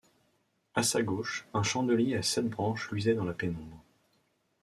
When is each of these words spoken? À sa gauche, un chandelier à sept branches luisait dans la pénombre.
À 0.73 0.81
sa 0.81 1.03
gauche, 1.03 1.45
un 1.53 1.61
chandelier 1.61 2.15
à 2.15 2.23
sept 2.23 2.47
branches 2.49 2.89
luisait 2.89 3.13
dans 3.13 3.23
la 3.23 3.35
pénombre. 3.35 3.83